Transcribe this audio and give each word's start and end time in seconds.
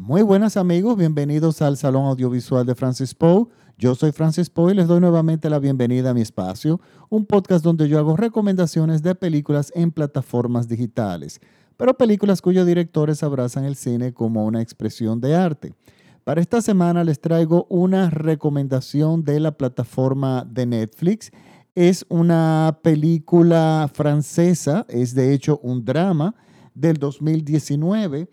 Muy 0.00 0.22
buenas 0.22 0.56
amigos, 0.56 0.96
bienvenidos 0.96 1.60
al 1.60 1.76
Salón 1.76 2.04
Audiovisual 2.04 2.64
de 2.64 2.76
Francis 2.76 3.16
Poe. 3.16 3.48
Yo 3.78 3.96
soy 3.96 4.12
Francis 4.12 4.48
Poe 4.48 4.70
y 4.70 4.76
les 4.76 4.86
doy 4.86 5.00
nuevamente 5.00 5.50
la 5.50 5.58
bienvenida 5.58 6.10
a 6.10 6.14
mi 6.14 6.20
espacio, 6.20 6.80
un 7.08 7.26
podcast 7.26 7.64
donde 7.64 7.88
yo 7.88 7.98
hago 7.98 8.16
recomendaciones 8.16 9.02
de 9.02 9.16
películas 9.16 9.72
en 9.74 9.90
plataformas 9.90 10.68
digitales, 10.68 11.40
pero 11.76 11.98
películas 11.98 12.40
cuyos 12.40 12.64
directores 12.64 13.24
abrazan 13.24 13.64
el 13.64 13.74
cine 13.74 14.14
como 14.14 14.46
una 14.46 14.62
expresión 14.62 15.20
de 15.20 15.34
arte. 15.34 15.74
Para 16.22 16.42
esta 16.42 16.62
semana 16.62 17.02
les 17.02 17.20
traigo 17.20 17.66
una 17.68 18.08
recomendación 18.08 19.24
de 19.24 19.40
la 19.40 19.50
plataforma 19.50 20.46
de 20.48 20.64
Netflix. 20.66 21.32
Es 21.74 22.06
una 22.08 22.78
película 22.84 23.90
francesa, 23.92 24.86
es 24.88 25.16
de 25.16 25.34
hecho 25.34 25.58
un 25.60 25.84
drama 25.84 26.36
del 26.72 26.98
2019 26.98 28.28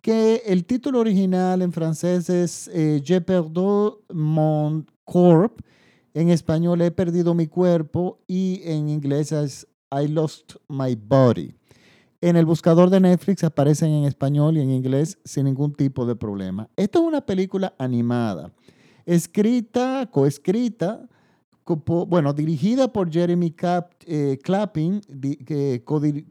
que 0.00 0.42
el 0.46 0.64
título 0.64 1.00
original 1.00 1.62
en 1.62 1.72
francés 1.72 2.30
es 2.30 2.68
eh, 2.72 3.02
Je 3.04 3.20
perdu 3.20 4.00
mon 4.12 4.86
corps, 5.04 5.52
en 6.14 6.30
español 6.30 6.80
He 6.82 6.90
perdido 6.90 7.34
mi 7.34 7.46
cuerpo 7.46 8.18
y 8.26 8.60
en 8.64 8.88
inglés 8.88 9.32
es 9.32 9.66
I 9.90 10.08
lost 10.08 10.56
my 10.68 10.94
body. 10.94 11.54
En 12.20 12.36
el 12.36 12.46
buscador 12.46 12.90
de 12.90 12.98
Netflix 12.98 13.44
aparecen 13.44 13.90
en 13.90 14.04
español 14.04 14.56
y 14.56 14.60
en 14.60 14.70
inglés 14.70 15.18
sin 15.24 15.44
ningún 15.44 15.72
tipo 15.72 16.04
de 16.04 16.16
problema. 16.16 16.68
Esta 16.76 16.98
es 16.98 17.04
una 17.04 17.20
película 17.20 17.74
animada, 17.78 18.52
escrita, 19.06 20.08
coescrita 20.10 21.08
bueno, 21.76 22.32
dirigida 22.32 22.92
por 22.92 23.10
Jeremy 23.10 23.54
eh, 24.06 24.38
Clapping, 24.42 25.00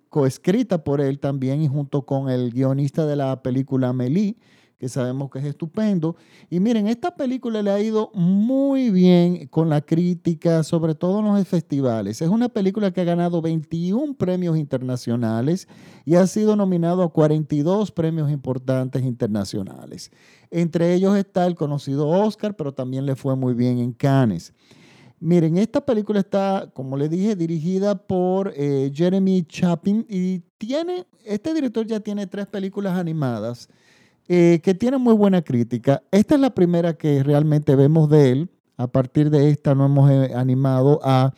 coescrita 0.09 0.83
por 0.83 1.01
él 1.01 1.19
también 1.19 1.61
y 1.61 1.67
junto 1.67 2.05
con 2.05 2.29
el 2.29 2.51
guionista 2.51 3.05
de 3.05 3.15
la 3.15 3.41
película 3.43 3.89
Amélie, 3.89 4.35
que 4.77 4.89
sabemos 4.89 5.29
que 5.31 5.39
es 5.39 5.45
estupendo. 5.45 6.15
Y 6.49 6.59
miren, 6.59 6.87
esta 6.87 7.15
película 7.15 7.61
le 7.61 7.71
ha 7.71 7.79
ido 7.79 8.11
muy 8.13 8.91
bien 8.91 9.47
con 9.47 9.69
la 9.69 9.81
crítica, 9.81 10.63
sobre 10.63 10.95
todo 10.95 11.19
en 11.19 11.25
los 11.25 11.47
festivales. 11.47 12.21
Es 12.21 12.29
una 12.29 12.49
película 12.49 12.91
que 12.91 13.01
ha 13.01 13.05
ganado 13.05 13.41
21 13.41 14.15
premios 14.15 14.57
internacionales 14.57 15.67
y 16.05 16.15
ha 16.15 16.27
sido 16.27 16.55
nominado 16.55 17.03
a 17.03 17.11
42 17.11 17.91
premios 17.91 18.31
importantes 18.31 19.03
internacionales. 19.03 20.11
Entre 20.51 20.93
ellos 20.93 21.17
está 21.17 21.47
el 21.47 21.55
conocido 21.55 22.07
Oscar, 22.07 22.55
pero 22.55 22.73
también 22.73 23.05
le 23.05 23.15
fue 23.15 23.35
muy 23.35 23.53
bien 23.53 23.79
en 23.79 23.93
Cannes. 23.93 24.53
Miren, 25.19 25.57
esta 25.57 25.81
película 25.81 26.19
está, 26.19 26.69
como 26.73 26.95
le 26.95 27.09
dije, 27.09 27.35
dirigida 27.35 27.95
por 27.95 28.53
eh, 28.55 28.91
Jeremy 28.93 29.43
Chapin 29.47 30.05
y 30.07 30.39
tiene, 30.59 31.07
este 31.25 31.55
director 31.55 31.87
ya 31.87 31.99
tiene 31.99 32.27
tres 32.27 32.45
películas 32.45 32.97
animadas 32.97 33.67
eh, 34.27 34.59
que 34.63 34.75
tienen 34.75 35.01
muy 35.01 35.15
buena 35.15 35.41
crítica. 35.41 36.03
Esta 36.11 36.35
es 36.35 36.41
la 36.41 36.53
primera 36.53 36.93
que 36.93 37.23
realmente 37.23 37.75
vemos 37.75 38.09
de 38.09 38.31
él. 38.31 38.49
A 38.77 38.85
partir 38.85 39.31
de 39.31 39.49
esta 39.49 39.73
no 39.73 39.85
hemos 39.85 40.11
eh, 40.11 40.33
animado 40.35 40.99
a 41.03 41.33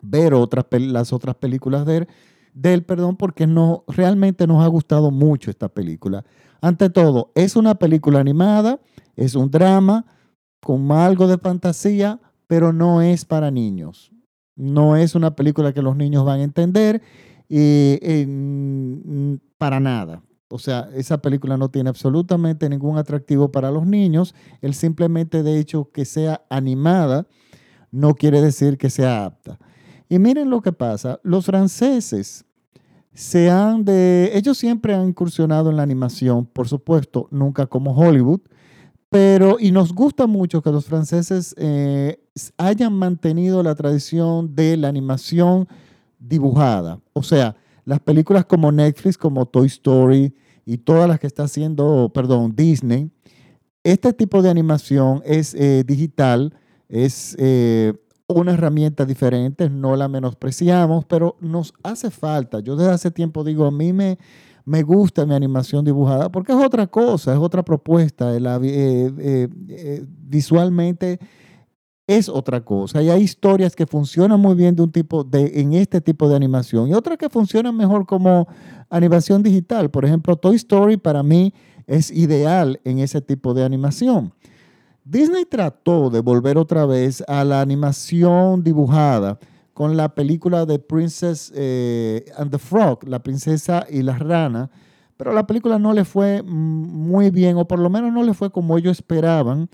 ver 0.00 0.34
otras, 0.34 0.66
las 0.70 1.12
otras 1.12 1.34
películas 1.36 1.84
de 1.86 1.96
él, 1.98 2.08
de 2.54 2.80
perdón, 2.82 3.16
porque 3.16 3.48
no, 3.48 3.84
realmente 3.88 4.46
nos 4.46 4.64
ha 4.64 4.68
gustado 4.68 5.10
mucho 5.10 5.50
esta 5.50 5.68
película. 5.68 6.24
Ante 6.60 6.88
todo, 6.88 7.32
es 7.34 7.56
una 7.56 7.74
película 7.74 8.20
animada, 8.20 8.78
es 9.16 9.34
un 9.34 9.50
drama 9.50 10.06
con 10.60 10.90
algo 10.92 11.26
de 11.26 11.38
fantasía, 11.38 12.20
pero 12.46 12.72
no 12.72 13.02
es 13.02 13.24
para 13.24 13.50
niños. 13.50 14.12
No 14.54 14.96
es 14.96 15.14
una 15.14 15.36
película 15.36 15.72
que 15.72 15.82
los 15.82 15.96
niños 15.96 16.24
van 16.24 16.40
a 16.40 16.44
entender 16.44 17.02
y, 17.48 19.06
para 19.58 19.80
nada. 19.80 20.22
O 20.48 20.58
sea, 20.58 20.88
esa 20.94 21.18
película 21.18 21.56
no 21.56 21.70
tiene 21.70 21.90
absolutamente 21.90 22.68
ningún 22.68 22.98
atractivo 22.98 23.50
para 23.50 23.70
los 23.70 23.86
niños. 23.86 24.34
El 24.62 24.74
simplemente 24.74 25.42
de 25.42 25.58
hecho 25.58 25.90
que 25.92 26.04
sea 26.04 26.44
animada 26.48 27.26
no 27.90 28.14
quiere 28.14 28.40
decir 28.40 28.78
que 28.78 28.90
sea 28.90 29.24
apta. 29.24 29.58
Y 30.08 30.18
miren 30.18 30.50
lo 30.50 30.62
que 30.62 30.72
pasa. 30.72 31.20
Los 31.22 31.46
franceses 31.46 32.44
se 33.12 33.50
han 33.50 33.84
de... 33.84 34.30
Ellos 34.34 34.56
siempre 34.56 34.94
han 34.94 35.08
incursionado 35.08 35.70
en 35.70 35.76
la 35.76 35.82
animación, 35.82 36.46
por 36.46 36.68
supuesto, 36.68 37.28
nunca 37.30 37.66
como 37.66 37.96
Hollywood, 37.96 38.40
pero, 39.08 39.56
y 39.60 39.70
nos 39.70 39.92
gusta 39.92 40.26
mucho 40.26 40.62
que 40.62 40.70
los 40.70 40.86
franceses 40.86 41.54
eh, 41.58 42.18
hayan 42.56 42.92
mantenido 42.92 43.62
la 43.62 43.74
tradición 43.74 44.54
de 44.54 44.76
la 44.76 44.88
animación 44.88 45.68
dibujada. 46.18 47.00
O 47.12 47.22
sea, 47.22 47.56
las 47.84 48.00
películas 48.00 48.44
como 48.44 48.72
Netflix, 48.72 49.16
como 49.16 49.46
Toy 49.46 49.66
Story 49.68 50.34
y 50.64 50.78
todas 50.78 51.08
las 51.08 51.20
que 51.20 51.28
está 51.28 51.44
haciendo, 51.44 52.10
perdón, 52.12 52.54
Disney, 52.56 53.10
este 53.84 54.12
tipo 54.12 54.42
de 54.42 54.50
animación 54.50 55.22
es 55.24 55.54
eh, 55.54 55.84
digital, 55.86 56.52
es 56.88 57.36
eh, 57.38 57.92
una 58.26 58.54
herramienta 58.54 59.04
diferente, 59.04 59.70
no 59.70 59.94
la 59.94 60.08
menospreciamos, 60.08 61.04
pero 61.04 61.36
nos 61.40 61.72
hace 61.84 62.10
falta. 62.10 62.58
Yo 62.58 62.74
desde 62.74 62.92
hace 62.92 63.10
tiempo 63.12 63.44
digo, 63.44 63.64
a 63.64 63.70
mí 63.70 63.92
me, 63.92 64.18
me 64.66 64.82
gusta 64.82 65.24
mi 65.24 65.34
animación 65.34 65.84
dibujada 65.84 66.28
porque 66.28 66.52
es 66.52 66.58
otra 66.58 66.88
cosa, 66.88 67.32
es 67.32 67.38
otra 67.38 67.64
propuesta. 67.64 68.32
Eh, 68.36 70.02
visualmente 70.18 71.20
es 72.08 72.28
otra 72.28 72.64
cosa. 72.64 73.00
Y 73.00 73.08
hay 73.08 73.22
historias 73.22 73.76
que 73.76 73.86
funcionan 73.86 74.40
muy 74.40 74.56
bien 74.56 74.74
de 74.74 74.82
un 74.82 74.90
tipo 74.90 75.22
de, 75.22 75.60
en 75.60 75.72
este 75.72 76.00
tipo 76.00 76.28
de 76.28 76.34
animación 76.34 76.88
y 76.88 76.94
otras 76.94 77.16
que 77.16 77.30
funcionan 77.30 77.76
mejor 77.76 78.06
como 78.06 78.48
animación 78.90 79.40
digital. 79.40 79.88
Por 79.88 80.04
ejemplo, 80.04 80.36
Toy 80.36 80.56
Story 80.56 80.96
para 80.96 81.22
mí 81.22 81.54
es 81.86 82.10
ideal 82.10 82.80
en 82.82 82.98
ese 82.98 83.20
tipo 83.20 83.54
de 83.54 83.62
animación. 83.62 84.34
Disney 85.04 85.44
trató 85.44 86.10
de 86.10 86.18
volver 86.18 86.58
otra 86.58 86.86
vez 86.86 87.22
a 87.28 87.44
la 87.44 87.60
animación 87.60 88.64
dibujada 88.64 89.38
con 89.76 89.94
la 89.94 90.14
película 90.14 90.64
de 90.64 90.78
Princess 90.78 91.52
eh, 91.54 92.24
and 92.38 92.50
the 92.50 92.58
Frog, 92.58 93.06
la 93.06 93.22
princesa 93.22 93.84
y 93.90 94.00
la 94.00 94.16
rana, 94.16 94.70
pero 95.18 95.34
la 95.34 95.46
película 95.46 95.78
no 95.78 95.92
le 95.92 96.06
fue 96.06 96.42
muy 96.42 97.28
bien, 97.28 97.58
o 97.58 97.68
por 97.68 97.78
lo 97.78 97.90
menos 97.90 98.10
no 98.10 98.22
le 98.22 98.32
fue 98.32 98.50
como 98.50 98.78
ellos 98.78 98.96
esperaban. 98.96 99.68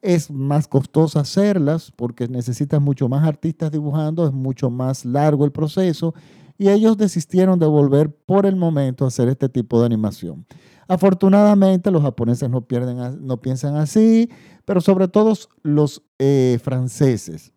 Es 0.00 0.30
más 0.30 0.66
costoso 0.66 1.20
hacerlas 1.20 1.92
porque 1.94 2.28
necesitas 2.28 2.80
mucho 2.80 3.10
más 3.10 3.28
artistas 3.28 3.70
dibujando, 3.70 4.26
es 4.26 4.32
mucho 4.32 4.70
más 4.70 5.04
largo 5.04 5.44
el 5.44 5.52
proceso 5.52 6.14
y 6.56 6.70
ellos 6.70 6.96
desistieron 6.96 7.58
de 7.58 7.66
volver 7.66 8.10
por 8.10 8.46
el 8.46 8.56
momento 8.56 9.04
a 9.04 9.08
hacer 9.08 9.28
este 9.28 9.50
tipo 9.50 9.78
de 9.80 9.84
animación. 9.84 10.46
Afortunadamente 10.88 11.90
los 11.90 12.00
japoneses 12.00 12.48
no, 12.48 12.62
pierden, 12.62 13.26
no 13.26 13.42
piensan 13.42 13.76
así, 13.76 14.30
pero 14.64 14.80
sobre 14.80 15.08
todo 15.08 15.34
los 15.62 16.02
eh, 16.18 16.58
franceses. 16.64 17.52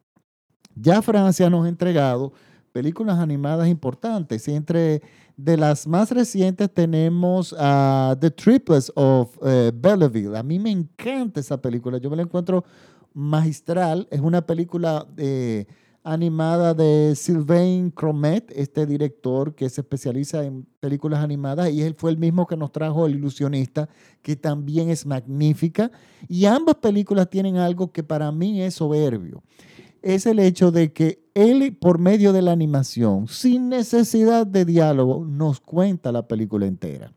Ya 0.82 1.02
Francia 1.02 1.50
nos 1.50 1.66
ha 1.66 1.70
entregado 1.70 2.32
películas 2.72 3.20
animadas 3.20 3.68
importantes 3.68 4.48
y 4.48 4.54
entre 4.54 5.02
de 5.36 5.58
las 5.58 5.86
más 5.86 6.12
recientes 6.12 6.74
tenemos 6.74 7.54
a 7.58 8.16
The 8.20 8.32
Triplets 8.32 8.92
of 8.96 9.38
eh, 9.46 9.74
Belleville. 9.76 10.38
A 10.38 10.44
mí 10.44 10.58
me 10.58 10.72
encanta 10.72 11.42
esa 11.42 11.62
película, 11.62 11.98
yo 11.98 12.10
me 12.10 12.16
la 12.16 12.22
encuentro 12.22 12.64
magistral. 13.14 14.08
Es 14.10 14.22
una 14.22 14.46
película 14.46 15.06
eh, 15.18 15.66
animada 16.02 16.74
de 16.74 17.14
Sylvain 17.14 17.92
Cromet, 17.92 18.50
este 18.56 18.86
director 18.86 19.56
que 19.56 19.70
se 19.70 19.82
especializa 19.82 20.46
en 20.46 20.66
películas 20.80 21.22
animadas 21.22 21.72
y 21.72 21.82
él 21.82 21.94
fue 21.98 22.12
el 22.12 22.18
mismo 22.18 22.48
que 22.48 22.56
nos 22.56 22.72
trajo 22.72 23.06
El 23.06 23.16
ilusionista, 23.16 23.90
que 24.22 24.38
también 24.38 24.90
es 24.90 25.06
magnífica. 25.06 25.92
Y 26.30 26.46
ambas 26.46 26.76
películas 26.76 27.30
tienen 27.30 27.58
algo 27.58 27.92
que 27.92 28.04
para 28.04 28.32
mí 28.32 28.62
es 28.62 28.76
soberbio 28.76 29.44
es 30.02 30.26
el 30.26 30.40
hecho 30.40 30.72
de 30.72 30.94
que 30.94 31.30
él, 31.34 31.78
por 31.80 32.00
medio 32.00 32.34
de 32.34 32.42
la 32.42 32.52
animación, 32.52 33.28
sin 33.28 33.70
necesidad 33.70 34.46
de 34.46 34.66
diálogo, 34.66 35.26
nos 35.26 35.60
cuenta 35.60 36.12
la 36.12 36.28
película 36.28 36.66
entera. 36.66 37.14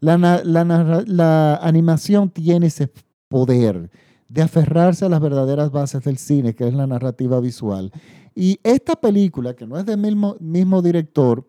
La, 0.00 1.58
animación 1.62 2.30
tiene 2.30 2.66
ese 2.66 2.92
poder 3.28 3.90
de 4.28 4.42
aferrarse 4.42 5.04
a 5.04 5.08
las 5.08 5.20
verdaderas 5.20 5.70
bases 5.70 6.02
del 6.02 6.18
cine, 6.18 6.54
que 6.54 6.68
es 6.68 6.74
la 6.74 6.86
narrativa 6.86 7.40
visual. 7.40 7.92
Y 8.34 8.60
esta 8.62 8.96
película, 8.96 9.54
que 9.54 9.66
no 9.66 9.78
es 9.78 9.86
del 9.86 9.98
mismo, 9.98 10.36
mismo 10.40 10.82
director, 10.82 11.46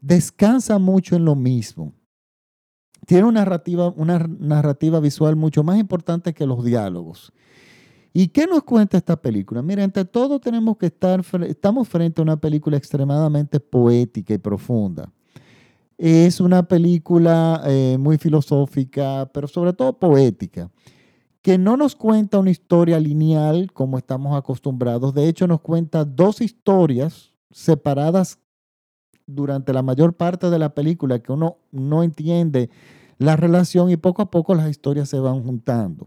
descansa 0.00 0.78
mucho 0.78 1.16
en 1.16 1.24
lo 1.24 1.34
mismo. 1.34 1.92
Tiene 3.06 3.24
una 3.24 3.40
narrativa, 3.40 3.88
una 3.96 4.18
narrativa 4.18 5.00
visual 5.00 5.36
mucho 5.36 5.62
más 5.62 5.78
importante 5.78 6.32
que 6.32 6.46
los 6.46 6.64
diálogos. 6.64 7.32
¿Y 8.16 8.28
qué 8.28 8.46
nos 8.46 8.62
cuenta 8.62 8.96
esta 8.96 9.20
película? 9.20 9.60
Mira, 9.60 9.82
entre 9.82 10.04
todo 10.04 10.38
tenemos 10.38 10.76
que 10.76 10.86
estar, 10.86 11.20
estamos 11.48 11.88
frente 11.88 12.20
a 12.20 12.22
una 12.22 12.36
película 12.36 12.76
extremadamente 12.76 13.58
poética 13.58 14.32
y 14.32 14.38
profunda. 14.38 15.12
Es 15.98 16.40
una 16.40 16.62
película 16.62 17.60
eh, 17.66 17.96
muy 17.98 18.16
filosófica, 18.16 19.28
pero 19.34 19.48
sobre 19.48 19.72
todo 19.72 19.98
poética, 19.98 20.70
que 21.42 21.58
no 21.58 21.76
nos 21.76 21.96
cuenta 21.96 22.38
una 22.38 22.52
historia 22.52 23.00
lineal 23.00 23.72
como 23.72 23.98
estamos 23.98 24.36
acostumbrados. 24.36 25.12
De 25.12 25.26
hecho, 25.26 25.48
nos 25.48 25.60
cuenta 25.60 26.04
dos 26.04 26.40
historias 26.40 27.32
separadas 27.50 28.38
durante 29.26 29.72
la 29.72 29.82
mayor 29.82 30.14
parte 30.14 30.50
de 30.50 30.58
la 30.60 30.72
película 30.72 31.18
que 31.18 31.32
uno 31.32 31.56
no 31.72 32.04
entiende 32.04 32.70
la 33.18 33.34
relación 33.34 33.90
y 33.90 33.96
poco 33.96 34.22
a 34.22 34.30
poco 34.30 34.54
las 34.54 34.70
historias 34.70 35.08
se 35.08 35.18
van 35.18 35.42
juntando. 35.42 36.06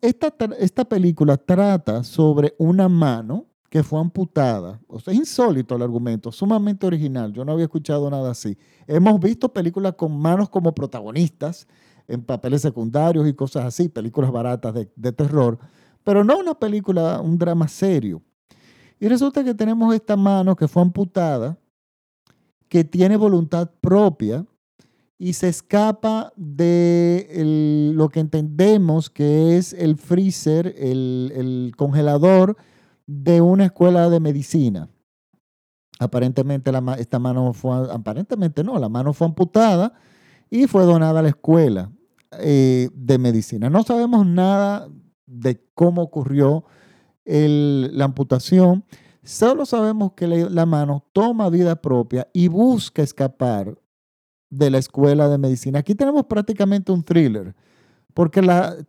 Esta, 0.00 0.32
esta 0.58 0.84
película 0.84 1.36
trata 1.36 2.02
sobre 2.02 2.54
una 2.58 2.88
mano 2.88 3.46
que 3.70 3.82
fue 3.82 4.00
amputada. 4.00 4.80
O 4.86 4.98
sea, 4.98 5.12
es 5.12 5.20
insólito 5.20 5.76
el 5.76 5.82
argumento, 5.82 6.32
sumamente 6.32 6.86
original. 6.86 7.32
Yo 7.32 7.44
no 7.44 7.52
había 7.52 7.64
escuchado 7.64 8.08
nada 8.10 8.30
así. 8.30 8.56
Hemos 8.86 9.20
visto 9.20 9.52
películas 9.52 9.94
con 9.94 10.16
manos 10.16 10.48
como 10.48 10.74
protagonistas 10.74 11.66
en 12.08 12.22
papeles 12.22 12.62
secundarios 12.62 13.26
y 13.28 13.34
cosas 13.34 13.64
así, 13.64 13.88
películas 13.88 14.30
baratas 14.30 14.74
de, 14.74 14.90
de 14.94 15.12
terror, 15.12 15.58
pero 16.04 16.22
no 16.22 16.38
una 16.38 16.54
película, 16.54 17.20
un 17.20 17.36
drama 17.36 17.66
serio. 17.66 18.22
Y 19.00 19.08
resulta 19.08 19.44
que 19.44 19.54
tenemos 19.54 19.94
esta 19.94 20.16
mano 20.16 20.54
que 20.54 20.68
fue 20.68 20.82
amputada, 20.82 21.58
que 22.68 22.84
tiene 22.84 23.16
voluntad 23.16 23.70
propia 23.80 24.46
y 25.18 25.32
se 25.32 25.48
escapa 25.48 26.32
de 26.36 27.92
lo 27.94 28.08
que 28.08 28.20
entendemos 28.20 29.08
que 29.08 29.56
es 29.56 29.72
el 29.72 29.96
freezer, 29.96 30.74
el, 30.78 31.32
el 31.34 31.72
congelador 31.76 32.56
de 33.06 33.40
una 33.40 33.66
escuela 33.66 34.10
de 34.10 34.20
medicina. 34.20 34.88
Aparentemente 35.98 36.70
esta 36.98 37.18
mano 37.18 37.52
fue, 37.54 37.90
aparentemente 37.90 38.62
no, 38.62 38.78
la 38.78 38.90
mano 38.90 39.14
fue 39.14 39.26
amputada 39.26 39.94
y 40.50 40.66
fue 40.66 40.84
donada 40.84 41.20
a 41.20 41.22
la 41.22 41.30
escuela 41.30 41.90
eh, 42.38 42.90
de 42.92 43.18
medicina. 43.18 43.70
No 43.70 43.82
sabemos 43.82 44.26
nada 44.26 44.88
de 45.24 45.64
cómo 45.74 46.02
ocurrió 46.02 46.64
la 47.24 48.04
amputación, 48.04 48.84
solo 49.24 49.66
sabemos 49.66 50.12
que 50.12 50.28
la 50.28 50.66
mano 50.66 51.04
toma 51.12 51.50
vida 51.50 51.74
propia 51.74 52.28
y 52.32 52.46
busca 52.46 53.02
escapar 53.02 53.76
de 54.56 54.70
la 54.70 54.78
escuela 54.78 55.28
de 55.28 55.38
medicina. 55.38 55.80
Aquí 55.80 55.94
tenemos 55.94 56.24
prácticamente 56.24 56.92
un 56.92 57.02
thriller 57.02 57.54
porque 58.16 58.40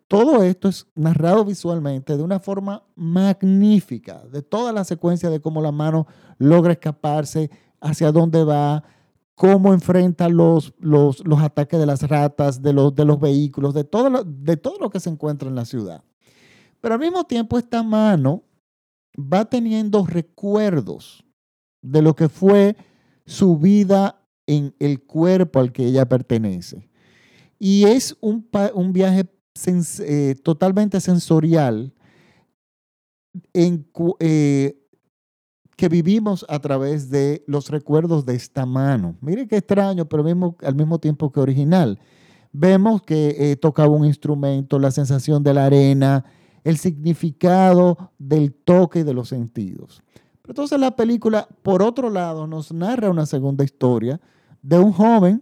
todo 0.08 0.42
esto 0.42 0.70
es 0.70 0.88
narrado 0.96 1.44
visualmente 1.44 2.16
de 2.16 2.24
una 2.24 2.40
forma 2.40 2.84
magnífica, 2.96 4.24
de 4.32 4.42
toda 4.42 4.72
la 4.72 4.86
secuencia 4.86 5.30
de 5.30 5.42
cómo 5.42 5.62
la 5.62 5.74
mano 5.74 6.08
logra 6.38 6.72
escaparse, 6.72 7.52
hacia 7.82 8.14
dónde 8.14 8.46
va, 8.46 8.86
cómo 9.36 9.74
enfrenta 9.74 10.30
los, 10.30 10.74
los, 10.80 11.22
ataques 11.42 11.78
de 11.78 11.86
las 11.86 12.04
ratas, 12.04 12.62
de 12.62 12.72
los, 12.72 12.96
de 12.96 13.04
los 13.04 13.20
vehículos, 13.20 13.74
de 13.74 13.84
todo, 13.84 14.10
lo, 14.10 14.24
de 14.24 14.56
todo 14.56 14.78
lo 14.80 14.90
que 14.90 15.02
se 15.02 15.10
encuentra 15.10 15.50
en 15.50 15.56
la 15.56 15.66
ciudad. 15.66 16.06
Pero 16.80 16.94
al 16.94 17.02
mismo 17.02 17.26
tiempo 17.26 17.58
esta 17.58 17.84
mano 17.84 18.44
va 19.20 19.44
teniendo 19.44 20.06
recuerdos 20.06 21.26
de 21.82 22.02
lo 22.02 22.16
que 22.16 22.30
fue 22.30 22.78
su 23.26 23.58
vida 23.58 24.22
en 24.48 24.74
el 24.80 25.04
cuerpo 25.04 25.60
al 25.60 25.72
que 25.72 25.86
ella 25.86 26.08
pertenece. 26.08 26.90
Y 27.60 27.84
es 27.84 28.18
un, 28.22 28.48
un 28.74 28.94
viaje 28.94 29.30
eh, 30.00 30.36
totalmente 30.44 31.00
sensorial 31.02 31.94
en, 33.54 33.88
eh, 34.20 34.78
que 35.76 35.90
vivimos 35.90 36.46
a 36.50 36.60
través 36.60 37.10
de 37.10 37.44
los 37.48 37.70
recuerdos 37.70 38.26
de 38.26 38.36
esta 38.36 38.66
mano. 38.66 39.16
Mire 39.22 39.48
qué 39.48 39.58
extraño, 39.58 40.08
pero 40.08 40.24
mismo, 40.24 40.56
al 40.62 40.76
mismo 40.76 41.00
tiempo 41.00 41.32
que 41.32 41.40
original. 41.40 42.00
Vemos 42.52 43.02
que 43.02 43.36
eh, 43.38 43.56
tocaba 43.56 43.90
un 43.90 44.06
instrumento, 44.06 44.80
la 44.80 44.92
sensación 44.92 45.44
de 45.44 45.54
la 45.54 45.66
arena, 45.66 46.26
el 46.64 46.78
significado 46.78 48.12
del 48.18 48.54
toque 48.54 49.04
de 49.04 49.14
los 49.14 49.30
sentidos. 49.30 50.02
Pero 50.42 50.52
entonces 50.52 50.80
la 50.80 50.96
película, 50.96 51.48
por 51.62 51.82
otro 51.82 52.10
lado, 52.10 52.48
nos 52.48 52.72
narra 52.72 53.10
una 53.10 53.26
segunda 53.26 53.64
historia 53.64 54.20
de 54.68 54.78
un 54.80 54.92
joven 54.92 55.42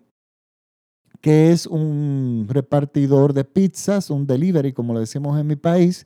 que 1.19 1.51
es 1.51 1.65
un 1.65 2.45
repartidor 2.47 3.33
de 3.33 3.43
pizzas, 3.43 4.11
un 4.11 4.27
delivery, 4.27 4.71
como 4.71 4.93
lo 4.93 4.99
decimos 4.99 5.39
en 5.39 5.47
mi 5.47 5.55
país, 5.55 6.05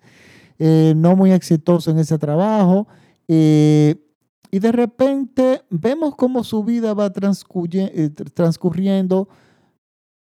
eh, 0.58 0.94
no 0.96 1.18
muy 1.18 1.34
exitoso 1.34 1.92
en 1.92 2.00
ese 2.00 2.18
trabajo. 2.18 2.88
Eh, 3.28 3.96
y 4.50 4.60
de 4.60 4.72
repente 4.72 5.62
vemos 5.70 6.16
cómo 6.16 6.46
su 6.46 6.64
vida 6.64 6.94
va 6.94 7.12
eh, 7.12 8.10
transcurriendo 8.34 9.28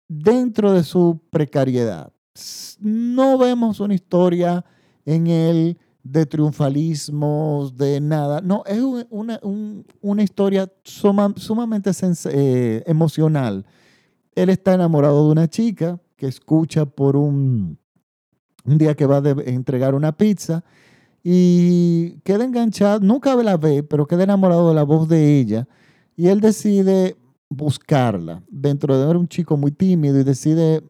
dentro 0.09 0.73
de 0.73 0.85
su 0.85 1.21
precariedad. 1.31 2.13
No 2.79 3.37
vemos 3.39 3.81
una 3.81 3.95
historia 3.95 4.65
en 5.05 5.27
él 5.27 5.79
de 6.11 6.27
triunfalismos, 6.27 7.77
de 7.77 8.01
nada. 8.01 8.41
No, 8.41 8.63
es 8.67 8.81
una, 9.11 10.23
historia 10.23 10.71
sumamente 10.85 11.91
emocional 12.87 13.65
él 14.37 14.51
está 14.51 14.75
enamorado 14.75 15.25
de 15.25 15.33
una 15.33 15.49
chica 15.49 15.99
que 16.15 16.29
escucha 16.29 16.87
por 16.87 17.17
un, 17.17 17.79
un 18.65 18.79
día 18.79 18.95
que 18.95 19.07
va 19.07 19.17
a 19.17 19.31
entregar 19.47 19.95
una 19.95 20.13
pizza 20.13 20.63
y 21.25 22.21
queda 22.23 22.45
enganchado, 22.45 23.01
nunca 23.01 23.35
la 23.35 23.57
ve, 23.57 23.83
pero 23.83 24.07
queda 24.07 24.23
enamorado 24.25 24.69
de 24.69 24.75
la 24.75 24.85
voz 24.85 25.09
de 25.09 25.41
ella 25.41 25.67
y 26.15 26.29
él 26.29 26.41
decide 26.41 27.17
buscarla 27.49 28.43
dentro 28.49 28.97
de 28.97 29.17
un 29.17 29.27
chico 29.27 29.57
muy 29.57 29.73
tímido 29.73 30.21
y 30.21 30.25
decide 30.25 30.85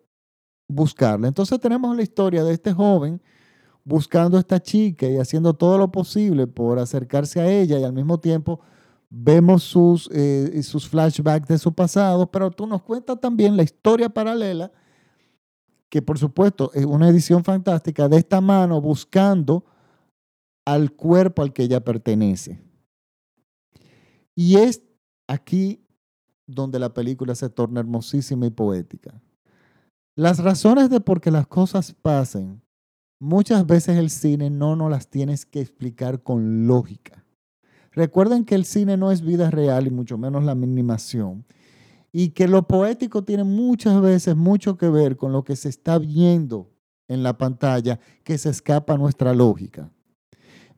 buscarla. 0.69 1.28
Entonces 1.28 1.58
tenemos 1.60 1.96
la 1.96 2.02
historia 2.02 2.42
de 2.42 2.52
este 2.52 2.72
joven 2.72 3.22
buscando 3.86 4.36
a 4.36 4.40
esta 4.40 4.60
chica 4.60 5.08
y 5.08 5.16
haciendo 5.16 5.54
todo 5.54 5.78
lo 5.78 5.92
posible 5.92 6.48
por 6.48 6.80
acercarse 6.80 7.40
a 7.40 7.48
ella 7.48 7.78
y 7.78 7.84
al 7.84 7.92
mismo 7.92 8.18
tiempo 8.18 8.58
vemos 9.08 9.62
sus, 9.62 10.10
eh, 10.12 10.60
sus 10.64 10.88
flashbacks 10.88 11.46
de 11.46 11.56
su 11.56 11.72
pasado, 11.72 12.28
pero 12.28 12.50
tú 12.50 12.66
nos 12.66 12.82
cuentas 12.82 13.20
también 13.20 13.56
la 13.56 13.62
historia 13.62 14.08
paralela, 14.08 14.72
que 15.88 16.02
por 16.02 16.18
supuesto 16.18 16.72
es 16.74 16.84
una 16.84 17.08
edición 17.08 17.44
fantástica 17.44 18.08
de 18.08 18.16
esta 18.16 18.40
mano 18.40 18.80
buscando 18.80 19.64
al 20.64 20.90
cuerpo 20.90 21.42
al 21.42 21.52
que 21.52 21.62
ella 21.62 21.78
pertenece. 21.78 22.60
Y 24.34 24.56
es 24.56 24.82
aquí 25.28 25.86
donde 26.44 26.80
la 26.80 26.92
película 26.92 27.36
se 27.36 27.48
torna 27.48 27.78
hermosísima 27.78 28.46
y 28.46 28.50
poética. 28.50 29.22
Las 30.16 30.40
razones 30.40 30.90
de 30.90 31.00
por 31.00 31.20
qué 31.20 31.30
las 31.30 31.46
cosas 31.46 31.92
pasen, 31.92 32.65
muchas 33.18 33.66
veces 33.66 33.96
el 33.98 34.10
cine 34.10 34.50
no 34.50 34.76
nos 34.76 34.90
las 34.90 35.08
tienes 35.08 35.46
que 35.46 35.60
explicar 35.60 36.22
con 36.22 36.66
lógica. 36.66 37.24
Recuerden 37.92 38.44
que 38.44 38.54
el 38.54 38.64
cine 38.64 38.96
no 38.96 39.10
es 39.10 39.22
vida 39.22 39.50
real 39.50 39.86
y 39.86 39.90
mucho 39.90 40.18
menos 40.18 40.44
la 40.44 40.52
animación. 40.52 41.46
Y 42.12 42.30
que 42.30 42.46
lo 42.46 42.66
poético 42.66 43.24
tiene 43.24 43.44
muchas 43.44 44.00
veces 44.00 44.36
mucho 44.36 44.76
que 44.76 44.88
ver 44.88 45.16
con 45.16 45.32
lo 45.32 45.44
que 45.44 45.56
se 45.56 45.69
está 45.69 45.98
viendo 45.98 46.70
en 47.08 47.22
la 47.22 47.36
pantalla 47.38 47.98
que 48.22 48.38
se 48.38 48.50
escapa 48.50 48.94
a 48.94 48.98
nuestra 48.98 49.32
lógica. 49.32 49.91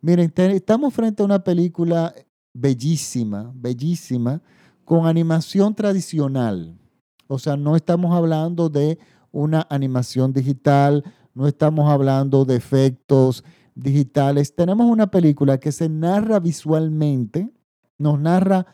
Miren, 0.00 0.32
estamos 0.36 0.94
frente 0.94 1.22
a 1.22 1.26
una 1.26 1.42
película 1.42 2.14
bellísima, 2.54 3.52
bellísima, 3.54 4.42
con 4.84 5.06
animación 5.06 5.74
tradicional. 5.74 6.78
O 7.26 7.38
sea, 7.38 7.56
no 7.56 7.76
estamos 7.76 8.14
hablando 8.14 8.68
de 8.68 8.98
una 9.30 9.66
animación 9.70 10.32
digital, 10.32 11.04
no 11.38 11.46
estamos 11.46 11.88
hablando 11.88 12.44
de 12.44 12.56
efectos 12.56 13.44
digitales, 13.76 14.56
tenemos 14.56 14.90
una 14.90 15.08
película 15.08 15.60
que 15.60 15.70
se 15.70 15.88
narra 15.88 16.40
visualmente, 16.40 17.48
nos 17.96 18.18
narra 18.18 18.66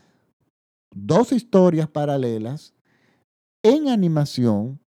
dos 0.90 1.32
historias 1.32 1.88
paralelas 1.88 2.72
en 3.62 3.90
animación, 3.90 4.80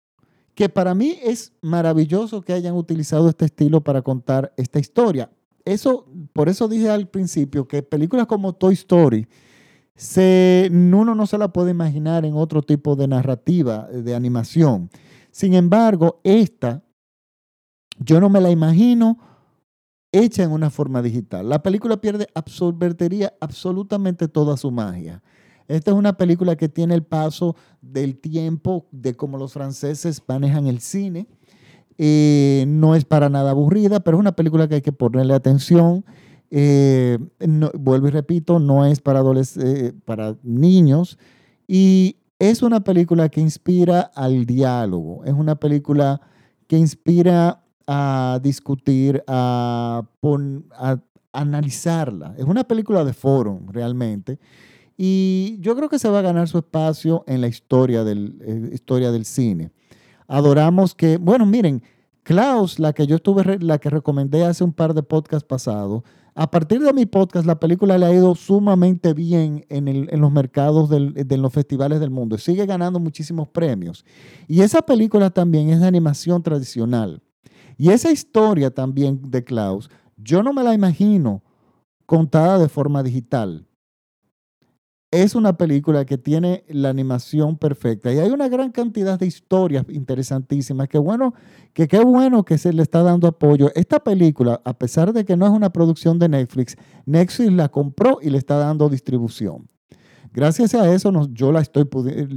que 0.56 0.68
para 0.68 0.92
mí 0.92 1.20
es 1.22 1.52
maravilloso 1.62 2.42
que 2.42 2.52
hayan 2.52 2.74
utilizado 2.74 3.28
este 3.28 3.44
estilo 3.44 3.80
para 3.80 4.02
contar 4.02 4.52
esta 4.56 4.80
historia. 4.80 5.30
Eso, 5.64 6.04
por 6.32 6.48
eso 6.48 6.66
dije 6.66 6.90
al 6.90 7.06
principio 7.06 7.68
que 7.68 7.84
películas 7.84 8.26
como 8.26 8.54
Toy 8.54 8.74
Story, 8.74 9.28
se, 9.94 10.68
uno 10.72 11.14
no 11.14 11.28
se 11.28 11.38
la 11.38 11.52
puede 11.52 11.70
imaginar 11.70 12.24
en 12.24 12.34
otro 12.34 12.60
tipo 12.60 12.96
de 12.96 13.06
narrativa, 13.06 13.86
de 13.86 14.16
animación. 14.16 14.90
Sin 15.30 15.54
embargo, 15.54 16.20
esta, 16.24 16.82
yo 17.98 18.20
no 18.20 18.28
me 18.28 18.40
la 18.40 18.50
imagino 18.50 19.18
hecha 20.12 20.42
en 20.42 20.50
una 20.50 20.70
forma 20.70 21.02
digital. 21.02 21.48
La 21.48 21.62
película 21.62 22.00
pierde, 22.00 22.28
absorbería 22.34 23.34
absolutamente 23.40 24.28
toda 24.28 24.56
su 24.56 24.70
magia. 24.70 25.22
Esta 25.68 25.90
es 25.90 25.96
una 25.96 26.14
película 26.14 26.56
que 26.56 26.68
tiene 26.68 26.94
el 26.94 27.02
paso 27.02 27.54
del 27.82 28.18
tiempo 28.18 28.86
de 28.90 29.14
cómo 29.14 29.36
los 29.36 29.52
franceses 29.52 30.22
manejan 30.26 30.66
el 30.66 30.80
cine. 30.80 31.26
Eh, 31.98 32.64
no 32.68 32.94
es 32.94 33.04
para 33.04 33.28
nada 33.28 33.50
aburrida, 33.50 34.00
pero 34.00 34.16
es 34.16 34.20
una 34.20 34.32
película 34.32 34.66
que 34.66 34.76
hay 34.76 34.82
que 34.82 34.92
ponerle 34.92 35.34
atención. 35.34 36.04
Eh, 36.50 37.18
vuelvo 37.78 38.08
y 38.08 38.10
repito, 38.10 38.58
no 38.60 38.86
es 38.86 39.00
para, 39.00 39.20
eh, 39.20 39.92
para 40.06 40.36
niños. 40.42 41.18
Y 41.66 42.16
es 42.38 42.62
una 42.62 42.80
película 42.80 43.28
que 43.28 43.42
inspira 43.42 44.00
al 44.00 44.46
diálogo. 44.46 45.24
Es 45.24 45.34
una 45.34 45.56
película 45.56 46.22
que 46.66 46.78
inspira 46.78 47.62
a 47.90 48.38
discutir, 48.42 49.24
a, 49.26 50.02
analizarla. 51.32 52.34
Es 52.36 52.44
una 52.44 52.64
película 52.64 53.02
de 53.02 53.14
foro, 53.14 53.62
realmente. 53.66 54.38
Y 54.96 55.56
yo 55.60 55.74
creo 55.74 55.88
que 55.88 55.98
se 55.98 56.08
va 56.08 56.18
a 56.18 56.22
ganar 56.22 56.48
su 56.48 56.58
espacio 56.58 57.24
en 57.26 57.40
la 57.40 57.48
historia 57.48 58.04
del, 58.04 58.38
eh, 58.42 58.70
historia 58.74 59.10
del 59.10 59.24
cine. 59.24 59.70
Adoramos 60.26 60.94
que, 60.94 61.16
bueno, 61.16 61.46
miren, 61.46 61.82
Klaus, 62.24 62.78
la 62.78 62.92
que 62.92 63.06
yo 63.06 63.16
estuve, 63.16 63.58
la 63.60 63.78
que 63.78 63.88
recomendé 63.88 64.44
hace 64.44 64.64
un 64.64 64.74
par 64.74 64.92
de 64.92 65.02
podcasts 65.02 65.46
pasados, 65.48 66.02
a 66.34 66.50
partir 66.50 66.80
de 66.80 66.92
mi 66.92 67.06
podcast, 67.06 67.46
la 67.46 67.58
película 67.58 67.96
le 67.96 68.04
ha 68.04 68.12
ido 68.12 68.34
sumamente 68.34 69.14
bien 69.14 69.64
en, 69.70 70.20
los 70.20 70.30
mercados 70.30 70.90
de 70.90 71.36
los 71.38 71.52
festivales 71.52 72.00
del 72.00 72.10
mundo. 72.10 72.36
Sigue 72.36 72.64
ganando 72.66 73.00
muchísimos 73.00 73.48
premios. 73.48 74.04
Y 74.46 74.60
esa 74.60 74.82
película 74.82 75.30
también 75.30 75.70
es 75.70 75.80
de 75.80 75.86
animación 75.86 76.42
tradicional. 76.42 77.22
Y 77.78 77.90
esa 77.90 78.10
historia 78.10 78.70
también 78.70 79.30
de 79.30 79.42
Klaus, 79.42 79.88
yo 80.18 80.42
no 80.42 80.52
me 80.52 80.62
la 80.62 80.74
imagino 80.74 81.42
contada 82.04 82.58
de 82.58 82.68
forma 82.68 83.02
digital 83.02 83.68
es 85.10 85.34
una 85.34 85.56
película 85.56 86.04
que 86.04 86.18
tiene 86.18 86.64
la 86.68 86.90
animación 86.90 87.56
perfecta 87.56 88.12
y 88.12 88.18
hay 88.18 88.30
una 88.30 88.48
gran 88.48 88.70
cantidad 88.70 89.18
de 89.18 89.26
historias 89.26 89.86
interesantísimas. 89.88 90.88
Qué 90.88 90.98
bueno, 90.98 91.34
que 91.72 91.88
qué 91.88 92.00
bueno 92.04 92.44
que 92.44 92.58
se 92.58 92.72
le 92.72 92.82
está 92.82 93.02
dando 93.02 93.26
apoyo. 93.26 93.70
Esta 93.74 94.00
película, 94.00 94.60
a 94.64 94.74
pesar 94.74 95.12
de 95.12 95.24
que 95.24 95.36
no 95.36 95.46
es 95.46 95.52
una 95.52 95.72
producción 95.72 96.18
de 96.18 96.28
Netflix, 96.28 96.76
Netflix 97.06 97.52
la 97.52 97.70
compró 97.70 98.18
y 98.20 98.28
le 98.28 98.38
está 98.38 98.58
dando 98.58 98.88
distribución. 98.90 99.68
Gracias 100.30 100.74
a 100.74 100.92
eso 100.92 101.10
yo, 101.32 101.52
la 101.52 101.60
estoy, 101.60 101.88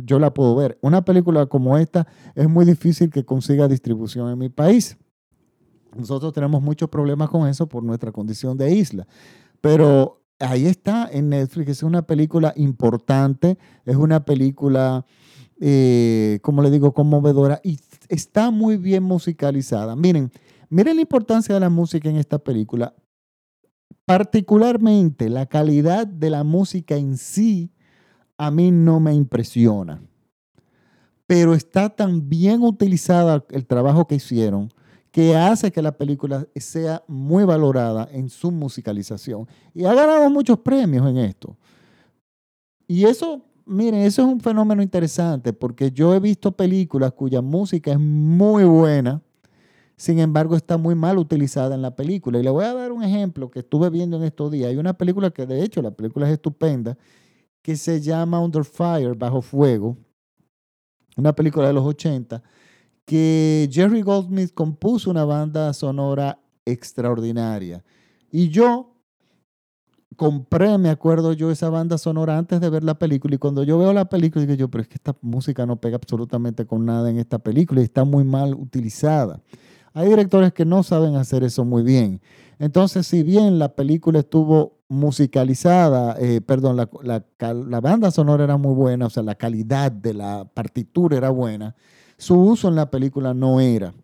yo 0.05 0.17
la 0.17 0.33
puedo 0.33 0.55
ver. 0.55 0.77
Una 0.81 1.03
película 1.03 1.45
como 1.47 1.77
esta 1.77 2.07
es 2.35 2.47
muy 2.47 2.63
difícil 2.63 3.09
que 3.09 3.25
consiga 3.25 3.67
distribución 3.67 4.31
en 4.31 4.39
mi 4.39 4.47
país. 4.47 4.97
Nosotros 5.95 6.33
tenemos 6.33 6.61
muchos 6.61 6.89
problemas 6.89 7.29
con 7.29 7.47
eso 7.47 7.67
por 7.67 7.83
nuestra 7.83 8.11
condición 8.11 8.57
de 8.57 8.73
isla. 8.73 9.07
Pero 9.59 10.21
ahí 10.39 10.65
está 10.65 11.09
en 11.11 11.29
Netflix, 11.29 11.69
es 11.69 11.83
una 11.83 12.01
película 12.01 12.53
importante, 12.55 13.57
es 13.85 13.95
una 13.95 14.25
película, 14.25 15.05
eh, 15.59 16.39
como 16.41 16.61
le 16.61 16.71
digo, 16.71 16.93
conmovedora 16.93 17.59
y 17.63 17.79
está 18.09 18.51
muy 18.51 18.77
bien 18.77 19.03
musicalizada. 19.03 19.95
Miren, 19.95 20.31
miren 20.69 20.95
la 20.95 21.01
importancia 21.01 21.53
de 21.53 21.61
la 21.61 21.69
música 21.69 22.09
en 22.09 22.17
esta 22.17 22.39
película. 22.39 22.93
Particularmente 24.05 25.29
la 25.29 25.45
calidad 25.45 26.07
de 26.07 26.29
la 26.29 26.43
música 26.43 26.95
en 26.95 27.17
sí 27.17 27.71
a 28.37 28.49
mí 28.49 28.71
no 28.71 28.99
me 28.99 29.13
impresiona. 29.13 30.01
Pero 31.27 31.53
está 31.53 31.89
tan 31.89 32.27
bien 32.27 32.63
utilizada 32.63 33.45
el 33.51 33.65
trabajo 33.65 34.07
que 34.07 34.15
hicieron 34.15 34.69
que 35.11 35.35
hace 35.35 35.71
que 35.71 35.81
la 35.81 35.91
película 35.91 36.47
sea 36.55 37.03
muy 37.07 37.43
valorada 37.43 38.07
en 38.11 38.29
su 38.29 38.49
musicalización. 38.49 39.47
Y 39.73 39.83
ha 39.83 39.93
ganado 39.93 40.29
muchos 40.29 40.57
premios 40.59 41.05
en 41.07 41.17
esto. 41.17 41.57
Y 42.87 43.03
eso, 43.05 43.41
miren, 43.65 44.01
eso 44.01 44.21
es 44.21 44.27
un 44.27 44.39
fenómeno 44.39 44.81
interesante 44.81 45.51
porque 45.51 45.91
yo 45.91 46.15
he 46.15 46.19
visto 46.19 46.53
películas 46.53 47.11
cuya 47.11 47.41
música 47.41 47.91
es 47.91 47.99
muy 47.99 48.63
buena, 48.63 49.21
sin 49.97 50.19
embargo 50.19 50.55
está 50.55 50.77
muy 50.77 50.95
mal 50.95 51.17
utilizada 51.17 51.75
en 51.75 51.81
la 51.81 51.93
película. 51.93 52.39
Y 52.39 52.43
le 52.43 52.49
voy 52.49 52.63
a 52.63 52.73
dar 52.73 52.93
un 52.93 53.03
ejemplo 53.03 53.51
que 53.51 53.59
estuve 53.59 53.89
viendo 53.89 54.15
en 54.15 54.23
estos 54.23 54.49
días. 54.49 54.69
Hay 54.69 54.77
una 54.77 54.93
película 54.93 55.29
que 55.31 55.45
de 55.45 55.61
hecho 55.61 55.81
la 55.81 55.91
película 55.91 56.25
es 56.27 56.33
estupenda, 56.33 56.97
que 57.61 57.75
se 57.75 57.99
llama 57.99 58.39
Under 58.39 58.63
Fire, 58.63 59.13
Bajo 59.13 59.41
Fuego, 59.41 59.97
una 61.17 61.33
película 61.33 61.67
de 61.67 61.73
los 61.73 61.85
80 61.85 62.41
que 63.05 63.69
Jerry 63.71 64.01
Goldsmith 64.01 64.53
compuso 64.53 65.09
una 65.09 65.25
banda 65.25 65.73
sonora 65.73 66.39
extraordinaria. 66.65 67.83
Y 68.31 68.49
yo 68.49 68.91
compré, 70.15 70.77
me 70.77 70.89
acuerdo 70.89 71.33
yo, 71.33 71.51
esa 71.51 71.69
banda 71.69 71.97
sonora 71.97 72.37
antes 72.37 72.61
de 72.61 72.69
ver 72.69 72.83
la 72.83 72.99
película. 72.99 73.35
Y 73.35 73.37
cuando 73.37 73.63
yo 73.63 73.77
veo 73.77 73.91
la 73.93 74.05
película, 74.05 74.45
digo 74.45 74.55
yo, 74.55 74.69
pero 74.69 74.83
es 74.83 74.87
que 74.87 74.95
esta 74.95 75.15
música 75.21 75.65
no 75.65 75.77
pega 75.77 75.95
absolutamente 75.95 76.65
con 76.65 76.85
nada 76.85 77.09
en 77.09 77.17
esta 77.17 77.39
película 77.39 77.81
y 77.81 77.85
está 77.85 78.03
muy 78.03 78.23
mal 78.23 78.53
utilizada. 78.53 79.41
Hay 79.93 80.07
directores 80.07 80.53
que 80.53 80.63
no 80.63 80.83
saben 80.83 81.15
hacer 81.15 81.43
eso 81.43 81.65
muy 81.65 81.83
bien. 81.83 82.21
Entonces, 82.59 83.07
si 83.07 83.23
bien 83.23 83.59
la 83.59 83.75
película 83.75 84.19
estuvo 84.19 84.79
musicalizada, 84.87 86.15
eh, 86.19 86.41
perdón, 86.41 86.77
la, 86.77 87.25
la 87.39 87.81
banda 87.81 88.11
sonora 88.11 88.43
era 88.43 88.57
muy 88.57 88.75
buena, 88.75 89.07
o 89.07 89.09
sea, 89.09 89.23
la 89.23 89.35
calidad 89.35 89.91
de 89.91 90.13
la 90.13 90.45
partitura 90.53 91.17
era 91.17 91.29
buena, 91.29 91.75
su 92.21 92.39
uso 92.39 92.67
en 92.67 92.75
la 92.75 92.91
película 92.91 93.33
no 93.33 93.59
era. 93.59 93.95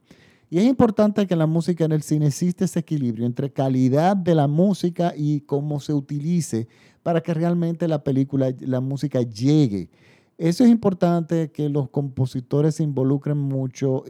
Y 0.50 0.58
es 0.58 0.66
importante 0.66 1.28
que 1.28 1.36
en 1.36 1.40
la 1.40 1.46
música 1.46 1.86
en 1.86 1.92
el 1.92 2.02
cine 2.02 2.26
existe 2.26 2.66
ese 2.66 2.80
equilibrio 2.80 3.28
entre 3.28 3.52
calidad 3.54 4.18
de 4.18 4.34
la 4.34 4.48
música 4.48 5.14
y 5.16 5.42
cómo 5.42 5.80
se 5.80 5.94
utilice 5.94 6.68
para 7.04 7.22
que 7.22 7.36
realmente 7.36 7.88
la 7.88 8.04
película, 8.04 8.52
la 8.62 8.82
música 8.82 9.22
llegue. 9.22 9.92
Eso 10.40 10.64
es 10.64 10.72
importante 10.72 11.52
que 11.52 11.70
los 11.70 11.90
compositores 11.90 12.76
se 12.76 12.84
involucren 12.84 13.38
mucho 13.38 14.04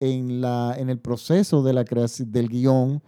en, 0.00 0.40
la, 0.40 0.74
en 0.76 0.90
el 0.90 0.98
proceso 0.98 1.62
de 1.62 1.72
la 1.72 1.84
creación 1.84 2.32
del 2.32 2.48
guion 2.48 3.00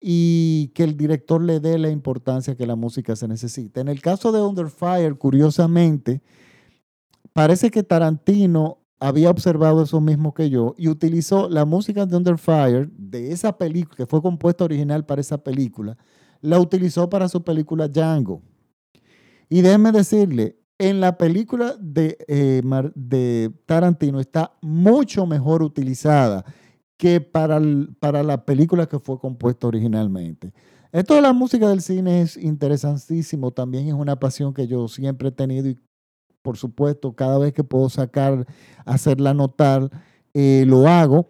y 0.00 0.72
que 0.74 0.82
el 0.82 0.96
director 0.96 1.40
le 1.40 1.60
dé 1.60 1.78
la 1.78 1.90
importancia 1.90 2.56
que 2.56 2.66
la 2.66 2.74
música 2.74 3.14
se 3.14 3.28
necesita. 3.28 3.80
En 3.80 3.88
el 3.88 4.02
caso 4.02 4.32
de 4.32 4.42
Under 4.42 4.70
Fire, 4.70 5.16
curiosamente, 5.16 6.20
parece 7.32 7.70
que 7.70 7.84
Tarantino 7.84 8.78
había 9.00 9.30
observado 9.30 9.82
eso 9.82 10.00
mismo 10.00 10.32
que 10.34 10.50
yo 10.50 10.74
y 10.78 10.88
utilizó 10.88 11.48
la 11.48 11.64
música 11.64 12.06
de 12.06 12.16
Under 12.16 12.38
Fire 12.38 12.90
de 12.96 13.32
esa 13.32 13.56
película, 13.56 13.96
que 13.96 14.06
fue 14.06 14.22
compuesta 14.22 14.64
original 14.64 15.04
para 15.04 15.20
esa 15.20 15.38
película, 15.38 15.96
la 16.40 16.58
utilizó 16.58 17.08
para 17.08 17.28
su 17.28 17.42
película 17.42 17.88
Django. 17.88 18.42
Y 19.48 19.62
déjeme 19.62 19.92
decirle, 19.92 20.58
en 20.78 21.00
la 21.00 21.16
película 21.16 21.76
de, 21.80 22.18
eh, 22.28 22.62
de 22.94 23.52
Tarantino 23.66 24.20
está 24.20 24.52
mucho 24.60 25.26
mejor 25.26 25.62
utilizada 25.62 26.44
que 26.96 27.20
para, 27.20 27.60
para 28.00 28.22
la 28.22 28.44
película 28.44 28.86
que 28.86 28.98
fue 28.98 29.18
compuesta 29.18 29.66
originalmente. 29.66 30.52
Esto 30.92 31.14
de 31.14 31.22
la 31.22 31.32
música 31.32 31.68
del 31.68 31.82
cine 31.82 32.22
es 32.22 32.36
interesantísimo, 32.36 33.50
también 33.50 33.88
es 33.88 33.94
una 33.94 34.18
pasión 34.18 34.54
que 34.54 34.66
yo 34.66 34.86
siempre 34.88 35.28
he 35.28 35.32
tenido 35.32 35.68
y 35.68 35.78
por 36.44 36.58
supuesto, 36.58 37.14
cada 37.14 37.38
vez 37.38 37.54
que 37.54 37.64
puedo 37.64 37.88
sacar, 37.88 38.46
hacerla 38.84 39.32
notar, 39.32 39.90
eh, 40.34 40.64
lo 40.66 40.86
hago. 40.86 41.26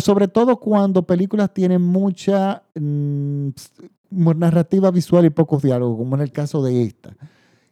sobre 0.00 0.28
todo 0.28 0.60
cuando 0.60 1.06
películas 1.06 1.54
tienen 1.54 1.80
mucha 1.80 2.62
mm, 2.74 3.48
narrativa 4.10 4.90
visual 4.90 5.24
y 5.24 5.30
pocos 5.30 5.62
diálogos, 5.62 5.96
como 5.96 6.14
en 6.14 6.20
el 6.20 6.30
caso 6.30 6.62
de 6.62 6.82
esta. 6.82 7.16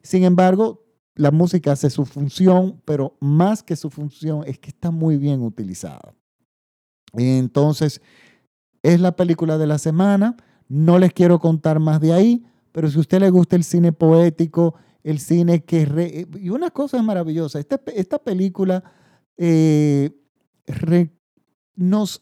Sin 0.00 0.24
embargo, 0.24 0.82
la 1.14 1.30
música 1.30 1.72
hace 1.72 1.90
su 1.90 2.06
función, 2.06 2.80
pero 2.86 3.18
más 3.20 3.62
que 3.62 3.76
su 3.76 3.90
función 3.90 4.42
es 4.46 4.58
que 4.58 4.70
está 4.70 4.90
muy 4.90 5.18
bien 5.18 5.42
utilizada. 5.42 6.14
Entonces, 7.12 8.00
es 8.82 8.98
la 8.98 9.14
película 9.14 9.58
de 9.58 9.66
la 9.66 9.76
semana. 9.76 10.38
No 10.68 10.98
les 10.98 11.12
quiero 11.12 11.38
contar 11.38 11.80
más 11.80 12.00
de 12.00 12.14
ahí, 12.14 12.46
pero 12.72 12.88
si 12.88 12.96
a 12.96 13.00
usted 13.00 13.20
le 13.20 13.28
gusta 13.28 13.56
el 13.56 13.64
cine 13.64 13.92
poético, 13.92 14.74
el 15.06 15.20
cine 15.20 15.62
que... 15.62 16.26
Y 16.40 16.48
una 16.50 16.70
cosa 16.70 16.96
es 16.96 17.04
maravillosa, 17.04 17.60
esta, 17.60 17.80
esta 17.94 18.18
película 18.18 18.82
eh, 19.36 20.10
nos 21.76 22.20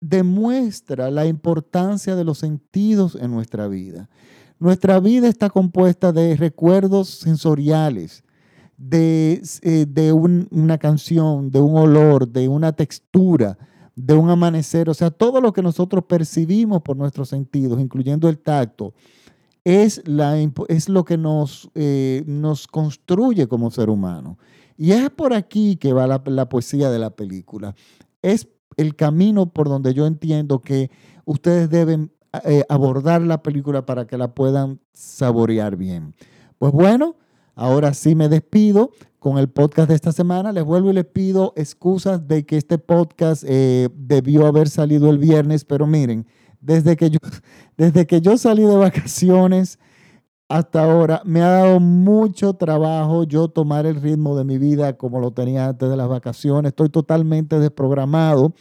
demuestra 0.00 1.10
la 1.10 1.26
importancia 1.26 2.16
de 2.16 2.24
los 2.24 2.38
sentidos 2.38 3.16
en 3.20 3.30
nuestra 3.30 3.68
vida. 3.68 4.08
Nuestra 4.58 4.98
vida 4.98 5.28
está 5.28 5.50
compuesta 5.50 6.10
de 6.10 6.36
recuerdos 6.36 7.10
sensoriales, 7.10 8.24
de, 8.78 9.42
eh, 9.60 9.84
de 9.86 10.12
una 10.14 10.78
canción, 10.78 11.50
de 11.50 11.60
un 11.60 11.76
olor, 11.76 12.28
de 12.28 12.48
una 12.48 12.72
textura, 12.72 13.58
de 13.94 14.14
un 14.14 14.30
amanecer, 14.30 14.88
o 14.88 14.94
sea, 14.94 15.10
todo 15.10 15.42
lo 15.42 15.52
que 15.52 15.60
nosotros 15.60 16.04
percibimos 16.04 16.80
por 16.80 16.96
nuestros 16.96 17.28
sentidos, 17.28 17.78
incluyendo 17.78 18.26
el 18.30 18.38
tacto, 18.38 18.94
es, 19.66 20.00
lo 20.88 21.04
que 21.04 21.18
nos, 21.18 21.68
eh, 21.74 22.22
nos 22.24 22.68
construye 22.68 23.48
como 23.48 23.72
ser 23.72 23.90
humano. 23.90 24.38
Y 24.76 24.92
es 24.92 25.10
por 25.10 25.34
aquí 25.34 25.74
que 25.74 25.92
va 25.92 26.06
la, 26.06 26.48
poesía 26.48 26.88
de 26.88 27.00
la 27.00 27.10
película. 27.10 27.74
Es 28.22 28.46
el 28.76 28.94
camino 28.94 29.52
por 29.52 29.68
donde 29.68 29.92
yo 29.92 30.06
entiendo 30.06 30.60
que 30.60 30.90
ustedes 31.24 31.68
deben 31.68 32.12
eh, 32.44 32.62
abordar 32.68 33.22
la 33.22 33.42
película 33.42 33.84
para 33.84 34.06
que 34.06 34.16
la 34.16 34.34
puedan 34.34 34.78
saborear 34.92 35.74
bien. 35.74 36.14
Pues 36.58 36.72
bueno, 36.72 37.16
ahora 37.56 37.92
sí 37.92 38.14
me 38.14 38.28
despido 38.28 38.92
con 39.18 39.36
el 39.36 39.48
podcast 39.48 39.88
de 39.88 39.96
esta 39.96 40.12
semana. 40.12 40.52
Les 40.52 40.62
vuelvo 40.62 40.90
y 40.90 40.94
les 40.94 41.06
pido 41.06 41.54
excusas 41.56 42.28
de 42.28 42.46
que 42.46 42.56
este 42.56 42.78
podcast 42.78 43.42
eh, 43.44 43.88
debió 43.96 44.46
haber 44.46 44.68
salido 44.68 45.10
el 45.10 45.18
viernes, 45.18 45.64
pero 45.64 45.88
miren, 45.88 46.24
desde 46.60 46.96
que 46.96 47.10
yo, 47.10 47.18
desde 47.76 48.06
que 48.06 48.20
yo 48.20 48.36
salí 48.38 48.62
de 48.62 48.76
vacaciones 48.76 49.78
hasta 50.48 50.84
ahora, 50.84 51.22
me 51.24 51.42
ha 51.42 51.48
dado 51.48 51.80
mucho 51.80 52.54
trabajo 52.54 53.24
yo 53.24 53.48
tomar 53.48 53.84
el 53.84 54.00
ritmo 54.00 54.36
de 54.36 54.44
mi 54.44 54.58
vida 54.58 54.96
como 54.96 55.18
lo 55.18 55.32
tenía 55.32 55.66
antes 55.68 55.88
de 55.90 55.96
las 55.96 56.08
vacaciones. 56.08 56.70
Estoy 56.70 56.88
totalmente 56.88 57.58
desprogramado. 57.58 58.54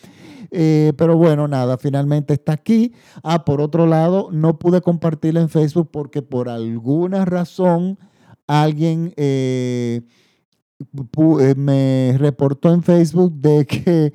Eh, 0.51 0.93
pero 0.97 1.17
bueno, 1.17 1.47
nada, 1.47 1.77
finalmente 1.77 2.33
está 2.33 2.53
aquí. 2.53 2.93
Ah, 3.23 3.45
por 3.45 3.61
otro 3.61 3.85
lado, 3.85 4.29
no 4.31 4.57
pude 4.57 4.81
compartirla 4.81 5.41
en 5.41 5.49
Facebook 5.49 5.89
porque 5.91 6.21
por 6.21 6.49
alguna 6.49 7.25
razón 7.25 7.99
alguien 8.47 9.13
eh, 9.17 10.01
eh, 10.79 11.55
me 11.55 12.15
reportó 12.17 12.73
en 12.73 12.83
Facebook 12.83 13.33
de 13.33 13.65
que 13.65 14.13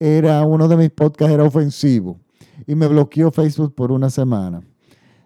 era 0.00 0.44
uno 0.44 0.66
de 0.66 0.76
mis 0.76 0.90
podcasts 0.90 1.32
era 1.32 1.44
ofensivo 1.44 2.21
y 2.66 2.74
me 2.74 2.86
bloqueó 2.86 3.30
Facebook 3.30 3.74
por 3.74 3.92
una 3.92 4.10
semana. 4.10 4.62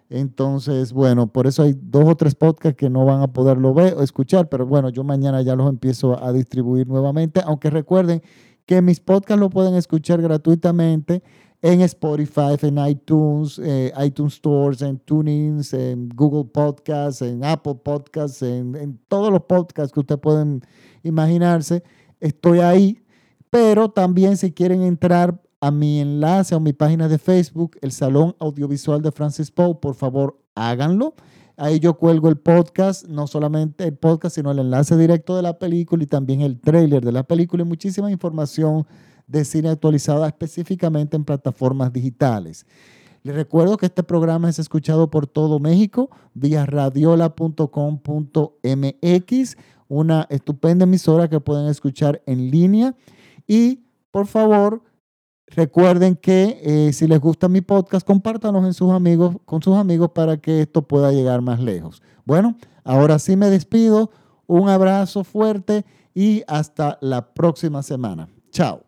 Entonces, 0.09 0.93
bueno, 0.93 1.27
por 1.27 1.47
eso 1.47 1.63
hay 1.63 1.75
dos 1.79 2.05
o 2.07 2.15
tres 2.15 2.35
podcasts 2.35 2.77
que 2.77 2.89
no 2.89 3.05
van 3.05 3.21
a 3.21 3.33
poderlo 3.33 3.73
ver 3.73 3.93
o 3.95 4.03
escuchar, 4.03 4.47
pero 4.47 4.65
bueno, 4.65 4.89
yo 4.89 5.03
mañana 5.03 5.41
ya 5.41 5.55
los 5.55 5.69
empiezo 5.69 6.23
a 6.23 6.31
distribuir 6.31 6.87
nuevamente, 6.87 7.41
aunque 7.45 7.69
recuerden 7.69 8.21
que 8.65 8.81
mis 8.81 8.99
podcasts 8.99 9.39
lo 9.39 9.49
pueden 9.49 9.75
escuchar 9.75 10.21
gratuitamente 10.21 11.23
en 11.61 11.81
Spotify, 11.81 12.55
en 12.61 12.77
iTunes, 12.87 13.59
eh, 13.63 13.91
iTunes 14.03 14.35
Stores, 14.35 14.81
en 14.81 14.99
TuneIn, 14.99 15.61
en 15.71 16.09
Google 16.09 16.45
Podcasts, 16.45 17.21
en 17.21 17.43
Apple 17.43 17.75
Podcasts, 17.83 18.41
en, 18.43 18.75
en 18.75 18.99
todos 19.07 19.31
los 19.31 19.41
podcasts 19.41 19.91
que 19.91 19.99
ustedes 19.99 20.21
pueden 20.21 20.61
imaginarse. 21.03 21.83
Estoy 22.19 22.59
ahí, 22.59 23.03
pero 23.49 23.89
también 23.89 24.37
si 24.37 24.51
quieren 24.51 24.83
entrar 24.83 25.41
a 25.67 25.71
mi 25.71 25.99
enlace 25.99 26.55
a 26.55 26.61
mi 26.61 26.71
página 26.71 27.09
de 27.09 27.17
Facebook, 27.17 27.77
el 27.81 27.91
Salón 27.91 28.37
Audiovisual 28.39 29.01
de 29.01 29.11
Francis 29.11 29.51
Poe, 29.51 29.75
por 29.75 29.95
favor 29.95 30.39
háganlo. 30.55 31.13
Ahí 31.57 31.81
yo 31.81 31.95
cuelgo 31.95 32.29
el 32.29 32.37
podcast, 32.37 33.05
no 33.07 33.27
solamente 33.27 33.83
el 33.83 33.97
podcast, 33.97 34.35
sino 34.35 34.51
el 34.51 34.59
enlace 34.59 34.95
directo 34.95 35.35
de 35.35 35.41
la 35.41 35.59
película 35.59 36.01
y 36.03 36.07
también 36.07 36.39
el 36.39 36.61
trailer 36.61 37.03
de 37.03 37.11
la 37.11 37.23
película 37.23 37.63
y 37.63 37.65
muchísima 37.65 38.09
información 38.09 38.87
de 39.27 39.43
cine 39.43 39.67
actualizada 39.67 40.25
específicamente 40.27 41.17
en 41.17 41.25
plataformas 41.25 41.91
digitales. 41.91 42.65
Les 43.23 43.35
recuerdo 43.35 43.75
que 43.75 43.87
este 43.87 44.03
programa 44.03 44.49
es 44.49 44.59
escuchado 44.59 45.09
por 45.09 45.27
todo 45.27 45.59
México 45.59 46.09
vía 46.33 46.65
radiola.com.mx, 46.65 49.57
una 49.89 50.27
estupenda 50.29 50.85
emisora 50.85 51.27
que 51.27 51.41
pueden 51.41 51.67
escuchar 51.67 52.23
en 52.25 52.51
línea. 52.51 52.95
Y 53.45 53.81
por 54.11 54.27
favor, 54.27 54.81
recuerden 55.47 56.15
que 56.15 56.59
eh, 56.63 56.93
si 56.93 57.07
les 57.07 57.19
gusta 57.19 57.49
mi 57.49 57.61
podcast, 57.61 58.05
compártanos 58.05 58.61
con 59.45 59.61
sus 59.61 59.75
amigos 59.77 60.11
para 60.13 60.37
que 60.37 60.61
esto 60.61 60.81
pueda 60.81 61.11
llegar 61.11 61.41
más 61.41 61.59
lejos. 61.59 62.01
Bueno, 62.25 62.57
ahora 62.83 63.19
sí 63.19 63.35
me 63.35 63.49
despido. 63.49 64.11
Un 64.45 64.69
abrazo 64.69 65.23
fuerte 65.23 65.85
y 66.13 66.43
hasta 66.47 66.97
la 67.01 67.33
próxima 67.33 67.83
semana. 67.83 68.29
Chao. 68.51 68.86